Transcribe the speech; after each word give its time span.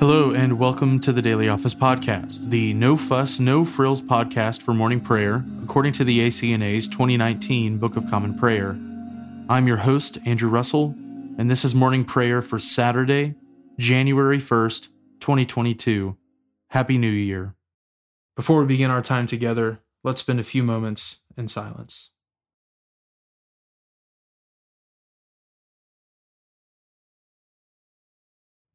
Hello, 0.00 0.32
and 0.32 0.58
welcome 0.58 0.98
to 1.00 1.12
the 1.12 1.22
Daily 1.22 1.48
Office 1.48 1.72
Podcast, 1.72 2.50
the 2.50 2.74
no 2.74 2.96
fuss, 2.96 3.38
no 3.38 3.64
frills 3.64 4.02
podcast 4.02 4.60
for 4.60 4.74
morning 4.74 5.00
prayer, 5.00 5.44
according 5.62 5.92
to 5.92 6.04
the 6.04 6.18
ACNA's 6.18 6.88
2019 6.88 7.78
Book 7.78 7.96
of 7.96 8.10
Common 8.10 8.36
Prayer. 8.36 8.70
I'm 9.48 9.68
your 9.68 9.78
host, 9.78 10.18
Andrew 10.26 10.50
Russell, 10.50 10.96
and 11.38 11.48
this 11.48 11.64
is 11.64 11.76
morning 11.76 12.04
prayer 12.04 12.42
for 12.42 12.58
Saturday, 12.58 13.36
January 13.78 14.40
1st, 14.40 14.88
2022. 15.20 16.16
Happy 16.70 16.98
New 16.98 17.08
Year. 17.08 17.54
Before 18.34 18.60
we 18.60 18.66
begin 18.66 18.90
our 18.90 19.02
time 19.02 19.28
together, 19.28 19.80
let's 20.02 20.20
spend 20.20 20.40
a 20.40 20.44
few 20.44 20.64
moments 20.64 21.20
in 21.36 21.46
silence. 21.46 22.10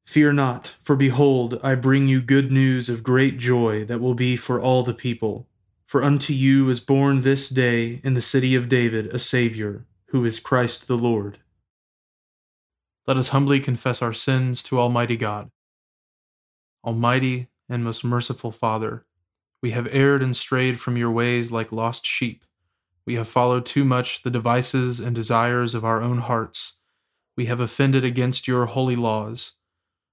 Fear 0.10 0.34
not, 0.34 0.76
for 0.82 0.96
behold, 0.96 1.60
I 1.62 1.76
bring 1.76 2.08
you 2.08 2.20
good 2.20 2.52
news 2.52 2.90
of 2.90 3.04
great 3.04 3.38
joy 3.38 3.86
that 3.86 4.02
will 4.02 4.16
be 4.16 4.36
for 4.36 4.60
all 4.60 4.82
the 4.82 4.96
people. 4.96 5.48
For 5.86 6.02
unto 6.02 6.34
you 6.34 6.68
is 6.70 6.80
born 6.80 7.22
this 7.22 7.48
day 7.48 8.02
in 8.04 8.16
the 8.16 8.22
city 8.24 8.56
of 8.56 8.70
David 8.70 9.06
a 9.14 9.20
Saviour, 9.20 9.86
who 10.08 10.26
is 10.26 10.40
Christ 10.40 10.88
the 10.88 10.98
Lord. 10.98 11.38
Let 13.06 13.18
us 13.18 13.28
humbly 13.28 13.60
confess 13.60 14.02
our 14.02 14.12
sins 14.12 14.64
to 14.64 14.80
Almighty 14.80 15.16
God. 15.16 15.52
Almighty 16.84 17.50
and 17.70 17.84
most 17.84 18.04
merciful 18.04 18.52
Father, 18.52 19.06
we 19.62 19.70
have 19.72 19.88
erred 19.92 20.24
and 20.24 20.36
strayed 20.36 20.80
from 20.80 20.98
your 20.98 21.12
ways 21.12 21.52
like 21.52 21.72
lost 21.72 22.04
sheep. 22.04 22.44
We 23.06 23.14
have 23.14 23.28
followed 23.28 23.64
too 23.64 23.86
much 23.86 24.24
the 24.24 24.32
devices 24.32 25.00
and 25.00 25.16
desires 25.16 25.76
of 25.76 25.86
our 25.86 26.02
own 26.02 26.18
hearts. 26.18 26.78
We 27.38 27.46
have 27.46 27.60
offended 27.60 28.04
against 28.04 28.48
your 28.48 28.66
holy 28.66 28.96
laws. 28.96 29.52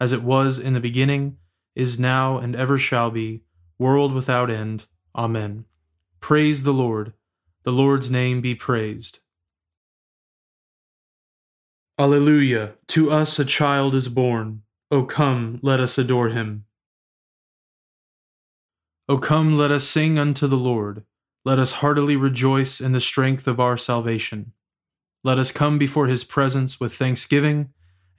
as 0.00 0.12
it 0.12 0.22
was 0.22 0.58
in 0.58 0.72
the 0.72 0.80
beginning, 0.80 1.36
is 1.76 1.98
now, 1.98 2.38
and 2.38 2.56
ever 2.56 2.78
shall 2.78 3.10
be, 3.10 3.42
world 3.78 4.12
without 4.12 4.50
end. 4.50 4.86
Amen. 5.14 5.66
Praise 6.20 6.62
the 6.62 6.72
Lord. 6.72 7.12
The 7.62 7.72
Lord's 7.72 8.10
name 8.10 8.40
be 8.40 8.54
praised. 8.54 9.20
Alleluia. 11.98 12.74
To 12.88 13.10
us 13.10 13.38
a 13.38 13.44
child 13.44 13.94
is 13.94 14.08
born. 14.08 14.62
O 14.90 15.04
come, 15.04 15.60
let 15.62 15.80
us 15.80 15.98
adore 15.98 16.30
him. 16.30 16.64
O 19.08 19.18
come, 19.18 19.58
let 19.58 19.70
us 19.70 19.86
sing 19.86 20.18
unto 20.18 20.46
the 20.46 20.56
Lord. 20.56 21.04
Let 21.44 21.58
us 21.58 21.72
heartily 21.72 22.16
rejoice 22.16 22.80
in 22.80 22.92
the 22.92 23.00
strength 23.00 23.46
of 23.46 23.60
our 23.60 23.76
salvation. 23.76 24.52
Let 25.22 25.38
us 25.38 25.52
come 25.52 25.78
before 25.78 26.06
his 26.06 26.24
presence 26.24 26.80
with 26.80 26.94
thanksgiving 26.94 27.74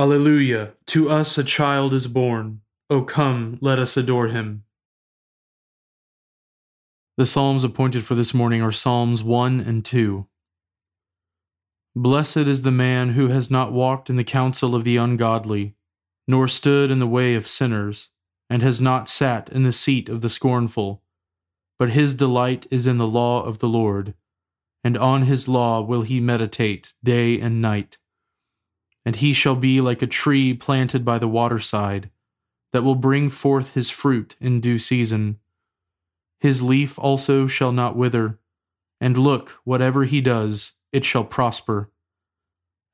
Alleluia! 0.00 0.72
To 0.86 1.10
us 1.10 1.36
a 1.36 1.44
child 1.44 1.92
is 1.92 2.06
born. 2.06 2.62
O 2.88 3.02
come, 3.02 3.58
let 3.60 3.78
us 3.78 3.98
adore 3.98 4.28
him. 4.28 4.64
The 7.18 7.26
Psalms 7.26 7.64
appointed 7.64 8.02
for 8.02 8.14
this 8.14 8.32
morning 8.32 8.62
are 8.62 8.72
Psalms 8.72 9.22
1 9.22 9.60
and 9.60 9.84
2. 9.84 10.26
Blessed 11.94 12.38
is 12.38 12.62
the 12.62 12.70
man 12.70 13.10
who 13.10 13.28
has 13.28 13.50
not 13.50 13.74
walked 13.74 14.08
in 14.08 14.16
the 14.16 14.24
counsel 14.24 14.74
of 14.74 14.84
the 14.84 14.96
ungodly, 14.96 15.74
nor 16.26 16.48
stood 16.48 16.90
in 16.90 16.98
the 16.98 17.06
way 17.06 17.34
of 17.34 17.46
sinners, 17.46 18.08
and 18.48 18.62
has 18.62 18.80
not 18.80 19.06
sat 19.06 19.50
in 19.50 19.64
the 19.64 19.70
seat 19.70 20.08
of 20.08 20.22
the 20.22 20.30
scornful. 20.30 21.02
But 21.78 21.90
his 21.90 22.14
delight 22.14 22.66
is 22.70 22.86
in 22.86 22.96
the 22.96 23.06
law 23.06 23.42
of 23.42 23.58
the 23.58 23.68
Lord, 23.68 24.14
and 24.82 24.96
on 24.96 25.24
his 25.24 25.46
law 25.46 25.82
will 25.82 26.02
he 26.02 26.20
meditate 26.20 26.94
day 27.04 27.38
and 27.38 27.60
night 27.60 27.98
and 29.04 29.16
he 29.16 29.32
shall 29.32 29.56
be 29.56 29.80
like 29.80 30.02
a 30.02 30.06
tree 30.06 30.54
planted 30.54 31.04
by 31.04 31.18
the 31.18 31.28
waterside, 31.28 32.10
that 32.72 32.84
will 32.84 32.94
bring 32.94 33.30
forth 33.30 33.74
his 33.74 33.90
fruit 33.90 34.36
in 34.40 34.60
due 34.60 34.78
season. 34.78 35.38
His 36.38 36.62
leaf 36.62 36.98
also 36.98 37.46
shall 37.46 37.72
not 37.72 37.96
wither, 37.96 38.38
and 39.00 39.16
look, 39.16 39.58
whatever 39.64 40.04
he 40.04 40.20
does, 40.20 40.72
it 40.92 41.04
shall 41.04 41.24
prosper. 41.24 41.90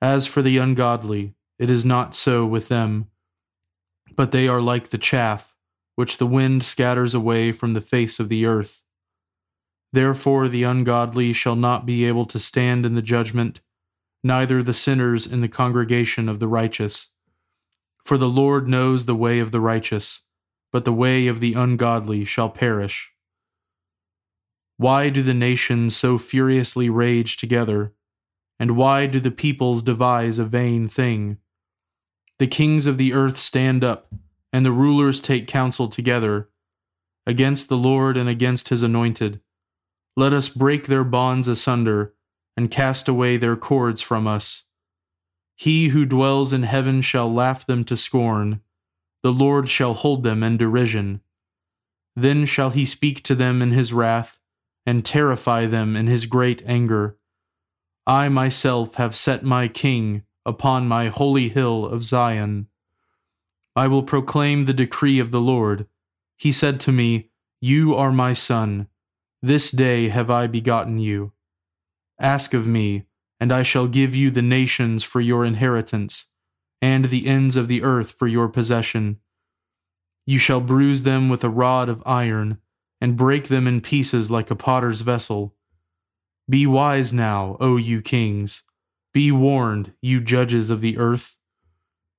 As 0.00 0.26
for 0.26 0.42
the 0.42 0.58
ungodly, 0.58 1.34
it 1.58 1.70
is 1.70 1.84
not 1.84 2.14
so 2.14 2.44
with 2.46 2.68
them, 2.68 3.08
but 4.14 4.32
they 4.32 4.48
are 4.48 4.60
like 4.60 4.88
the 4.88 4.98
chaff 4.98 5.54
which 5.96 6.18
the 6.18 6.26
wind 6.26 6.62
scatters 6.62 7.14
away 7.14 7.50
from 7.50 7.72
the 7.72 7.80
face 7.80 8.20
of 8.20 8.28
the 8.28 8.46
earth. 8.46 8.82
Therefore 9.92 10.46
the 10.46 10.62
ungodly 10.62 11.32
shall 11.32 11.56
not 11.56 11.86
be 11.86 12.04
able 12.04 12.26
to 12.26 12.38
stand 12.38 12.84
in 12.84 12.94
the 12.94 13.02
judgment 13.02 13.60
neither 14.26 14.62
the 14.62 14.74
sinners 14.74 15.30
in 15.30 15.40
the 15.40 15.48
congregation 15.48 16.28
of 16.28 16.40
the 16.40 16.48
righteous. 16.48 17.08
For 18.04 18.18
the 18.18 18.28
Lord 18.28 18.68
knows 18.68 19.04
the 19.04 19.14
way 19.14 19.38
of 19.38 19.52
the 19.52 19.60
righteous, 19.60 20.22
but 20.72 20.84
the 20.84 20.92
way 20.92 21.28
of 21.28 21.40
the 21.40 21.54
ungodly 21.54 22.24
shall 22.24 22.50
perish. 22.50 23.12
Why 24.76 25.08
do 25.10 25.22
the 25.22 25.34
nations 25.34 25.96
so 25.96 26.18
furiously 26.18 26.90
rage 26.90 27.36
together? 27.36 27.94
And 28.58 28.76
why 28.76 29.06
do 29.06 29.20
the 29.20 29.30
peoples 29.30 29.82
devise 29.82 30.38
a 30.38 30.44
vain 30.44 30.88
thing? 30.88 31.38
The 32.38 32.46
kings 32.46 32.86
of 32.86 32.98
the 32.98 33.12
earth 33.12 33.38
stand 33.38 33.84
up, 33.84 34.12
and 34.52 34.66
the 34.66 34.72
rulers 34.72 35.20
take 35.20 35.46
counsel 35.46 35.88
together, 35.88 36.50
against 37.26 37.68
the 37.68 37.76
Lord 37.76 38.16
and 38.16 38.28
against 38.28 38.68
his 38.68 38.82
anointed. 38.82 39.40
Let 40.16 40.32
us 40.32 40.48
break 40.48 40.86
their 40.86 41.04
bonds 41.04 41.48
asunder 41.48 42.15
and 42.56 42.70
cast 42.70 43.08
away 43.08 43.36
their 43.36 43.56
cords 43.56 44.00
from 44.00 44.26
us. 44.26 44.64
He 45.56 45.88
who 45.88 46.04
dwells 46.04 46.52
in 46.52 46.62
heaven 46.64 47.02
shall 47.02 47.32
laugh 47.32 47.66
them 47.66 47.84
to 47.84 47.96
scorn, 47.96 48.60
the 49.22 49.32
Lord 49.32 49.68
shall 49.68 49.94
hold 49.94 50.22
them 50.22 50.44
in 50.44 50.56
derision. 50.56 51.20
Then 52.14 52.46
shall 52.46 52.70
he 52.70 52.86
speak 52.86 53.22
to 53.24 53.34
them 53.34 53.60
in 53.60 53.72
his 53.72 53.92
wrath, 53.92 54.38
and 54.86 55.04
terrify 55.04 55.66
them 55.66 55.96
in 55.96 56.06
his 56.06 56.26
great 56.26 56.62
anger. 56.64 57.18
I 58.06 58.28
myself 58.28 58.94
have 58.94 59.16
set 59.16 59.42
my 59.42 59.66
king 59.66 60.22
upon 60.44 60.86
my 60.86 61.08
holy 61.08 61.48
hill 61.48 61.86
of 61.86 62.04
Zion. 62.04 62.68
I 63.74 63.88
will 63.88 64.04
proclaim 64.04 64.64
the 64.64 64.72
decree 64.72 65.18
of 65.18 65.32
the 65.32 65.40
Lord. 65.40 65.88
He 66.36 66.52
said 66.52 66.78
to 66.80 66.92
me, 66.92 67.30
You 67.60 67.96
are 67.96 68.12
my 68.12 68.32
son. 68.32 68.86
This 69.42 69.72
day 69.72 70.08
have 70.08 70.30
I 70.30 70.46
begotten 70.46 71.00
you. 71.00 71.32
Ask 72.18 72.54
of 72.54 72.66
me, 72.66 73.04
and 73.38 73.52
I 73.52 73.62
shall 73.62 73.86
give 73.86 74.14
you 74.14 74.30
the 74.30 74.42
nations 74.42 75.04
for 75.04 75.20
your 75.20 75.44
inheritance, 75.44 76.26
and 76.80 77.06
the 77.06 77.26
ends 77.26 77.56
of 77.56 77.68
the 77.68 77.82
earth 77.82 78.12
for 78.12 78.26
your 78.26 78.48
possession. 78.48 79.20
You 80.26 80.38
shall 80.38 80.60
bruise 80.60 81.02
them 81.02 81.28
with 81.28 81.44
a 81.44 81.50
rod 81.50 81.88
of 81.88 82.02
iron, 82.06 82.58
and 83.00 83.16
break 83.16 83.48
them 83.48 83.66
in 83.66 83.80
pieces 83.80 84.30
like 84.30 84.50
a 84.50 84.56
potter's 84.56 85.02
vessel. 85.02 85.54
Be 86.48 86.66
wise 86.66 87.12
now, 87.12 87.56
O 87.60 87.76
you 87.76 88.00
kings. 88.00 88.62
Be 89.12 89.30
warned, 89.30 89.92
you 90.00 90.20
judges 90.20 90.70
of 90.70 90.80
the 90.80 90.96
earth. 90.96 91.38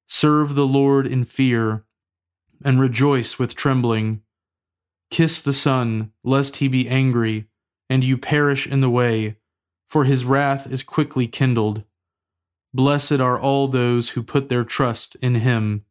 Serve 0.08 0.56
the 0.56 0.68
Lord 0.68 1.08
in 1.08 1.26
fear, 1.26 1.86
and 2.64 2.80
rejoice 2.80 3.40
with 3.40 3.56
trembling. 3.56 4.22
Kiss 5.10 5.42
the 5.42 5.54
Son, 5.54 6.12
lest 6.24 6.58
he 6.58 6.68
be 6.68 6.88
angry, 6.88 7.48
and 7.90 8.04
you 8.04 8.18
perish 8.18 8.68
in 8.68 8.82
the 8.82 8.90
way, 8.90 9.38
for 9.88 10.04
his 10.04 10.26
wrath 10.26 10.72
is 10.72 10.84
quickly 10.84 11.28
kindled. 11.28 11.84
Blessed 12.74 13.14
are 13.14 13.40
all 13.40 13.68
those 13.68 14.10
who 14.10 14.22
put 14.22 14.50
their 14.50 14.64
trust 14.64 15.16
in 15.22 15.36
him. 15.36 15.86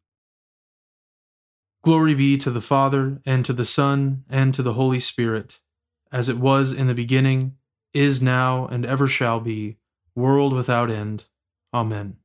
Glory 1.83 2.13
be 2.13 2.37
to 2.37 2.51
the 2.51 2.61
Father, 2.61 3.19
and 3.25 3.45
to 3.45 3.53
the 3.53 3.65
Son, 3.65 4.23
and 4.29 4.53
to 4.53 4.61
the 4.61 4.73
Holy 4.73 4.99
Spirit, 4.99 5.59
as 6.11 6.29
it 6.29 6.37
was 6.37 6.71
in 6.71 6.87
the 6.87 6.93
beginning, 6.93 7.55
is 7.93 8.21
now, 8.21 8.67
and 8.67 8.85
ever 8.85 9.07
shall 9.07 9.39
be, 9.39 9.77
world 10.15 10.53
without 10.53 10.89
end. 10.89 11.25
Amen. 11.73 12.17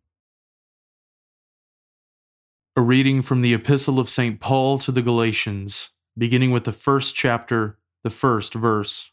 A 2.76 2.80
reading 2.80 3.22
from 3.22 3.42
the 3.42 3.54
Epistle 3.54 3.98
of 3.98 4.10
St. 4.10 4.40
Paul 4.40 4.78
to 4.78 4.92
the 4.92 5.02
Galatians, 5.02 5.90
beginning 6.16 6.50
with 6.50 6.64
the 6.64 6.72
first 6.72 7.14
chapter, 7.14 7.78
the 8.02 8.10
first 8.10 8.54
verse. 8.54 9.12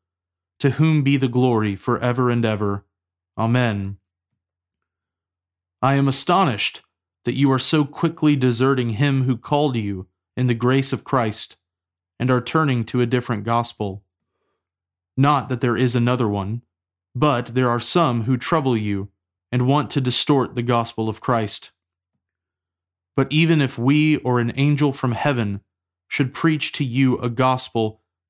to 0.61 0.69
whom 0.69 1.01
be 1.01 1.17
the 1.17 1.27
glory 1.27 1.75
for 1.75 1.97
ever 1.97 2.29
and 2.29 2.45
ever. 2.45 2.85
Amen. 3.35 3.97
I 5.81 5.95
am 5.95 6.07
astonished 6.07 6.83
that 7.25 7.33
you 7.33 7.51
are 7.51 7.57
so 7.57 7.83
quickly 7.83 8.35
deserting 8.35 8.91
him 8.91 9.23
who 9.23 9.37
called 9.37 9.75
you 9.75 10.05
in 10.37 10.45
the 10.45 10.53
grace 10.53 10.93
of 10.93 11.03
Christ 11.03 11.57
and 12.19 12.29
are 12.29 12.39
turning 12.39 12.85
to 12.85 13.01
a 13.01 13.07
different 13.07 13.43
gospel. 13.43 14.03
Not 15.17 15.49
that 15.49 15.61
there 15.61 15.75
is 15.75 15.95
another 15.95 16.27
one, 16.27 16.61
but 17.15 17.55
there 17.55 17.69
are 17.69 17.79
some 17.79 18.25
who 18.25 18.37
trouble 18.37 18.77
you 18.77 19.09
and 19.51 19.65
want 19.65 19.89
to 19.89 19.99
distort 19.99 20.53
the 20.53 20.61
gospel 20.61 21.09
of 21.09 21.21
Christ. 21.21 21.71
But 23.15 23.31
even 23.31 23.61
if 23.61 23.79
we 23.79 24.17
or 24.17 24.39
an 24.39 24.53
angel 24.55 24.93
from 24.93 25.13
heaven 25.13 25.61
should 26.07 26.35
preach 26.35 26.71
to 26.73 26.83
you 26.83 27.17
a 27.17 27.31
gospel 27.31 28.00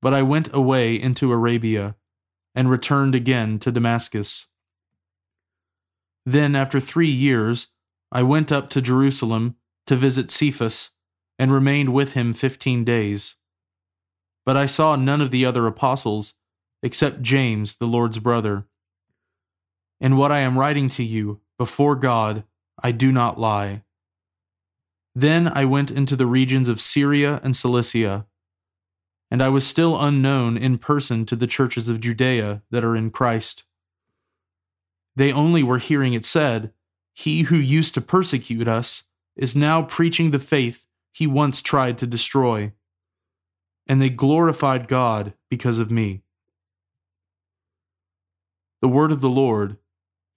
but 0.00 0.14
I 0.14 0.22
went 0.22 0.52
away 0.54 0.94
into 0.94 1.32
Arabia, 1.32 1.96
and 2.54 2.70
returned 2.70 3.14
again 3.14 3.58
to 3.60 3.70
Damascus. 3.70 4.46
Then, 6.26 6.54
after 6.54 6.80
three 6.80 7.10
years, 7.10 7.68
I 8.10 8.22
went 8.22 8.50
up 8.50 8.68
to 8.70 8.82
Jerusalem 8.82 9.56
to 9.86 9.96
visit 9.96 10.30
Cephas 10.30 10.90
and 11.38 11.52
remained 11.52 11.94
with 11.94 12.12
him 12.12 12.34
fifteen 12.34 12.84
days. 12.84 13.36
But 14.44 14.56
I 14.56 14.66
saw 14.66 14.96
none 14.96 15.20
of 15.20 15.30
the 15.30 15.44
other 15.44 15.66
apostles, 15.66 16.34
except 16.82 17.22
James, 17.22 17.76
the 17.76 17.86
Lord's 17.86 18.18
brother. 18.18 18.66
In 20.00 20.16
what 20.16 20.32
I 20.32 20.38
am 20.38 20.58
writing 20.58 20.88
to 20.90 21.04
you, 21.04 21.40
before 21.58 21.96
God, 21.96 22.44
I 22.82 22.92
do 22.92 23.12
not 23.12 23.38
lie. 23.38 23.82
Then 25.14 25.48
I 25.48 25.64
went 25.64 25.90
into 25.90 26.16
the 26.16 26.26
regions 26.26 26.68
of 26.68 26.80
Syria 26.80 27.40
and 27.42 27.56
Cilicia, 27.56 28.26
and 29.30 29.42
I 29.42 29.48
was 29.48 29.66
still 29.66 30.00
unknown 30.00 30.56
in 30.56 30.78
person 30.78 31.26
to 31.26 31.36
the 31.36 31.46
churches 31.46 31.88
of 31.88 32.00
Judea 32.00 32.62
that 32.70 32.84
are 32.84 32.96
in 32.96 33.10
Christ. 33.10 33.64
They 35.16 35.32
only 35.32 35.62
were 35.62 35.78
hearing 35.78 36.14
it 36.14 36.24
said, 36.24 36.72
He 37.12 37.42
who 37.42 37.56
used 37.56 37.94
to 37.94 38.00
persecute 38.00 38.68
us 38.68 39.04
is 39.36 39.54
now 39.54 39.82
preaching 39.82 40.30
the 40.30 40.38
faith 40.38 40.86
he 41.12 41.26
once 41.26 41.60
tried 41.60 41.98
to 41.98 42.06
destroy, 42.06 42.72
and 43.88 44.00
they 44.00 44.10
glorified 44.10 44.88
God 44.88 45.34
because 45.50 45.78
of 45.78 45.90
me. 45.90 46.22
The 48.80 48.88
word 48.88 49.10
of 49.10 49.20
the 49.20 49.28
Lord, 49.28 49.76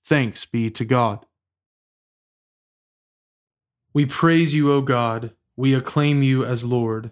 thanks 0.03 0.45
be 0.45 0.71
to 0.71 0.83
God. 0.83 1.25
We 3.93 4.05
praise 4.05 4.53
you, 4.55 4.71
O 4.71 4.81
God, 4.81 5.36
we 5.55 5.75
acclaim 5.75 6.24
you 6.24 6.43
as 6.43 6.63
Lord. 6.63 7.12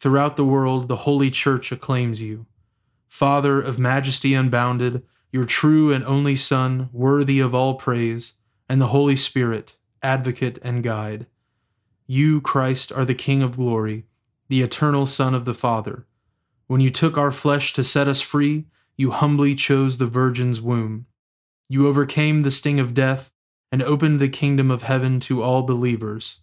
Throughout 0.00 0.36
the 0.36 0.44
world, 0.44 0.88
the 0.88 0.96
holy 0.96 1.30
church 1.30 1.72
acclaims 1.72 2.20
you. 2.20 2.46
Father 3.08 3.60
of 3.60 3.78
majesty 3.78 4.34
unbounded, 4.34 5.02
your 5.32 5.44
true 5.44 5.92
and 5.92 6.04
only 6.04 6.36
Son, 6.36 6.88
worthy 6.92 7.40
of 7.40 7.54
all 7.54 7.74
praise, 7.74 8.34
and 8.68 8.80
the 8.80 8.88
Holy 8.88 9.16
Spirit, 9.16 9.76
advocate 10.02 10.58
and 10.62 10.82
guide. 10.82 11.26
You, 12.06 12.40
Christ, 12.40 12.92
are 12.92 13.04
the 13.04 13.14
King 13.14 13.42
of 13.42 13.56
glory, 13.56 14.06
the 14.48 14.62
eternal 14.62 15.06
Son 15.06 15.34
of 15.34 15.44
the 15.44 15.54
Father. 15.54 16.06
When 16.68 16.80
you 16.80 16.90
took 16.90 17.18
our 17.18 17.32
flesh 17.32 17.72
to 17.72 17.82
set 17.82 18.08
us 18.08 18.20
free, 18.20 18.66
you 18.96 19.10
humbly 19.10 19.54
chose 19.54 19.98
the 19.98 20.06
Virgin's 20.06 20.60
womb. 20.60 21.06
You 21.68 21.86
overcame 21.86 22.42
the 22.42 22.50
sting 22.50 22.78
of 22.78 22.94
death 22.94 23.32
and 23.70 23.82
opened 23.82 24.20
the 24.20 24.28
kingdom 24.28 24.70
of 24.70 24.84
heaven 24.84 25.20
to 25.20 25.42
all 25.42 25.62
believers. 25.62 26.38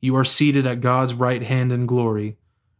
You 0.00 0.16
are 0.16 0.24
seated 0.24 0.66
at 0.66 0.80
God's 0.80 1.14
right 1.14 1.42
hand 1.42 1.72
in 1.72 1.86
glory. 1.86 2.36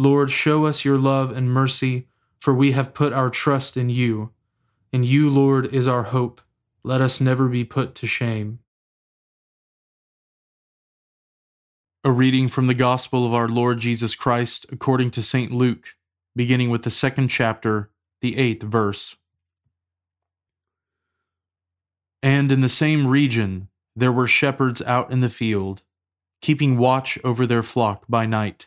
Lord, 0.00 0.30
show 0.30 0.64
us 0.64 0.82
your 0.82 0.96
love 0.96 1.30
and 1.30 1.52
mercy, 1.52 2.06
for 2.38 2.54
we 2.54 2.72
have 2.72 2.94
put 2.94 3.12
our 3.12 3.28
trust 3.28 3.76
in 3.76 3.90
you. 3.90 4.30
In 4.94 5.04
you, 5.04 5.28
Lord, 5.28 5.66
is 5.74 5.86
our 5.86 6.04
hope. 6.04 6.40
Let 6.82 7.02
us 7.02 7.20
never 7.20 7.48
be 7.48 7.64
put 7.64 7.94
to 7.96 8.06
shame. 8.06 8.60
A 12.02 12.10
reading 12.10 12.48
from 12.48 12.66
the 12.66 12.72
Gospel 12.72 13.26
of 13.26 13.34
our 13.34 13.46
Lord 13.46 13.78
Jesus 13.78 14.14
Christ 14.14 14.64
according 14.72 15.10
to 15.10 15.22
St. 15.22 15.52
Luke, 15.52 15.94
beginning 16.34 16.70
with 16.70 16.84
the 16.84 16.90
second 16.90 17.28
chapter, 17.28 17.90
the 18.22 18.38
eighth 18.38 18.62
verse. 18.62 19.18
And 22.22 22.50
in 22.50 22.62
the 22.62 22.70
same 22.70 23.06
region 23.06 23.68
there 23.94 24.12
were 24.12 24.26
shepherds 24.26 24.80
out 24.80 25.12
in 25.12 25.20
the 25.20 25.28
field, 25.28 25.82
keeping 26.40 26.78
watch 26.78 27.18
over 27.22 27.44
their 27.44 27.62
flock 27.62 28.06
by 28.08 28.24
night. 28.24 28.66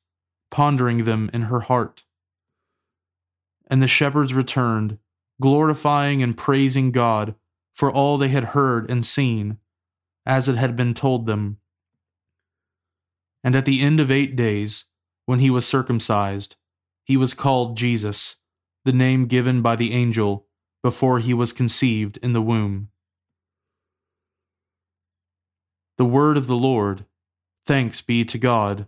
pondering 0.51 1.05
them 1.05 1.29
in 1.33 1.43
her 1.43 1.61
heart. 1.61 2.03
And 3.67 3.81
the 3.81 3.87
shepherds 3.87 4.33
returned, 4.33 4.99
glorifying 5.41 6.21
and 6.21 6.37
praising 6.37 6.91
God 6.91 7.35
for 7.73 7.91
all 7.91 8.17
they 8.17 8.27
had 8.27 8.43
heard 8.43 8.89
and 8.89 9.05
seen, 9.05 9.57
as 10.25 10.47
it 10.47 10.55
had 10.55 10.75
been 10.75 10.93
told 10.93 11.25
them. 11.25 11.57
And 13.43 13.55
at 13.55 13.65
the 13.65 13.81
end 13.81 13.99
of 13.99 14.11
eight 14.11 14.35
days, 14.35 14.85
when 15.25 15.39
he 15.39 15.49
was 15.49 15.65
circumcised, 15.65 16.57
he 17.03 17.17
was 17.17 17.33
called 17.33 17.77
Jesus, 17.77 18.35
the 18.85 18.91
name 18.91 19.25
given 19.25 19.61
by 19.61 19.75
the 19.75 19.93
angel 19.93 20.45
before 20.83 21.19
he 21.19 21.33
was 21.33 21.51
conceived 21.51 22.17
in 22.17 22.33
the 22.33 22.41
womb. 22.41 22.89
The 25.97 26.05
word 26.05 26.37
of 26.37 26.47
the 26.47 26.55
Lord. 26.55 27.05
Thanks 27.65 28.01
be 28.01 28.25
to 28.25 28.37
God. 28.37 28.87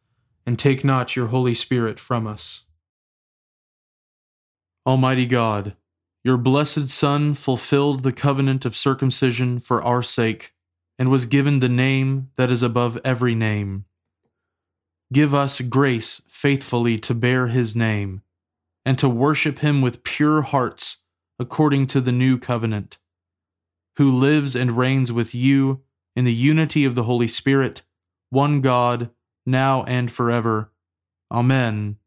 and 0.45 0.57
take 0.57 0.83
not 0.83 1.15
your 1.15 1.27
Holy 1.27 1.53
Spirit 1.53 1.99
from 1.99 2.27
us. 2.27 2.63
Almighty 4.85 5.27
God, 5.27 5.75
your 6.23 6.37
blessed 6.37 6.89
Son 6.89 7.33
fulfilled 7.33 8.03
the 8.03 8.11
covenant 8.11 8.65
of 8.65 8.75
circumcision 8.75 9.59
for 9.59 9.81
our 9.83 10.03
sake, 10.03 10.53
and 10.99 11.09
was 11.09 11.25
given 11.25 11.59
the 11.59 11.69
name 11.69 12.29
that 12.35 12.51
is 12.51 12.61
above 12.61 12.99
every 13.03 13.33
name. 13.33 13.85
Give 15.11 15.33
us 15.33 15.61
grace 15.61 16.21
faithfully 16.27 16.97
to 16.99 17.13
bear 17.13 17.47
his 17.47 17.75
name, 17.75 18.21
and 18.85 18.97
to 18.99 19.09
worship 19.09 19.59
him 19.59 19.81
with 19.81 20.03
pure 20.03 20.41
hearts 20.43 20.97
according 21.39 21.87
to 21.87 22.01
the 22.01 22.11
new 22.11 22.37
covenant, 22.37 22.97
who 23.97 24.11
lives 24.11 24.55
and 24.55 24.77
reigns 24.77 25.11
with 25.11 25.33
you 25.33 25.81
in 26.15 26.23
the 26.23 26.33
unity 26.33 26.85
of 26.85 26.95
the 26.95 27.03
Holy 27.03 27.27
Spirit, 27.27 27.81
one 28.29 28.61
God, 28.61 29.09
now 29.45 29.83
and 29.83 30.11
forever. 30.11 30.71
Amen. 31.31 31.97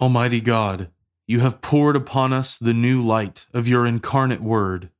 Almighty 0.00 0.40
God, 0.40 0.90
you 1.26 1.40
have 1.40 1.62
poured 1.62 1.96
upon 1.96 2.32
us 2.32 2.58
the 2.58 2.74
new 2.74 3.00
light 3.00 3.46
of 3.54 3.66
your 3.66 3.86
incarnate 3.86 4.42
Word. 4.42 4.90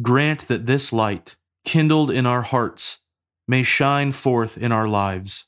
Grant 0.00 0.48
that 0.48 0.66
this 0.66 0.92
light, 0.92 1.36
kindled 1.64 2.10
in 2.10 2.24
our 2.24 2.42
hearts, 2.42 3.00
may 3.46 3.62
shine 3.62 4.12
forth 4.12 4.56
in 4.56 4.72
our 4.72 4.88
lives. 4.88 5.46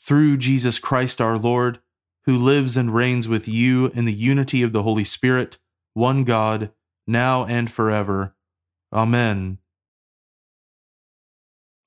Through 0.00 0.38
Jesus 0.38 0.78
Christ 0.78 1.20
our 1.20 1.36
Lord, 1.36 1.80
who 2.24 2.36
lives 2.36 2.76
and 2.76 2.94
reigns 2.94 3.28
with 3.28 3.48
you 3.48 3.86
in 3.88 4.04
the 4.04 4.12
unity 4.12 4.62
of 4.62 4.72
the 4.72 4.82
Holy 4.82 5.04
Spirit, 5.04 5.58
one 5.94 6.24
God, 6.24 6.70
now 7.06 7.44
and 7.44 7.70
forever. 7.70 8.34
Amen. 8.92 9.58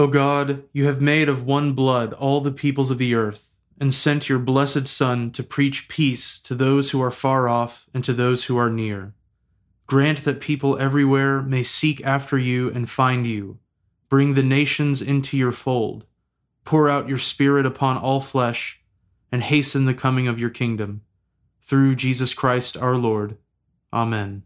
O 0.00 0.06
God, 0.06 0.64
you 0.72 0.86
have 0.86 1.02
made 1.02 1.28
of 1.28 1.44
one 1.44 1.74
blood 1.74 2.14
all 2.14 2.40
the 2.40 2.50
peoples 2.50 2.90
of 2.90 2.96
the 2.96 3.14
earth 3.14 3.54
and 3.78 3.92
sent 3.92 4.30
your 4.30 4.38
blessed 4.38 4.86
Son 4.86 5.30
to 5.32 5.42
preach 5.42 5.90
peace 5.90 6.38
to 6.38 6.54
those 6.54 6.88
who 6.88 7.02
are 7.02 7.10
far 7.10 7.50
off 7.50 7.86
and 7.92 8.02
to 8.04 8.14
those 8.14 8.44
who 8.44 8.56
are 8.56 8.70
near. 8.70 9.12
Grant 9.86 10.24
that 10.24 10.40
people 10.40 10.78
everywhere 10.78 11.42
may 11.42 11.62
seek 11.62 12.02
after 12.02 12.38
you 12.38 12.70
and 12.70 12.88
find 12.88 13.26
you. 13.26 13.58
Bring 14.08 14.32
the 14.32 14.42
nations 14.42 15.02
into 15.02 15.36
your 15.36 15.52
fold. 15.52 16.06
Pour 16.64 16.88
out 16.88 17.06
your 17.06 17.18
Spirit 17.18 17.66
upon 17.66 17.98
all 17.98 18.22
flesh, 18.22 18.80
and 19.30 19.42
hasten 19.42 19.84
the 19.84 19.92
coming 19.92 20.26
of 20.26 20.40
your 20.40 20.48
kingdom. 20.48 21.02
Through 21.60 21.96
Jesus 21.96 22.32
Christ 22.32 22.74
our 22.74 22.96
Lord. 22.96 23.36
Amen. 23.92 24.44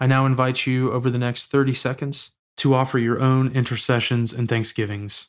I 0.00 0.06
now 0.06 0.24
invite 0.24 0.66
you 0.66 0.90
over 0.90 1.10
the 1.10 1.18
next 1.18 1.48
30 1.48 1.74
seconds 1.74 2.30
to 2.58 2.74
offer 2.74 2.98
your 2.98 3.20
own 3.20 3.52
intercessions 3.52 4.32
and 4.32 4.48
thanksgivings. 4.48 5.28